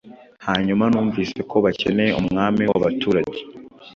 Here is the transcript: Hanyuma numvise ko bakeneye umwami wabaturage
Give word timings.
Hanyuma 0.47 0.83
numvise 0.91 1.39
ko 1.49 1.55
bakeneye 1.65 2.11
umwami 2.21 2.61
wabaturage 2.71 3.39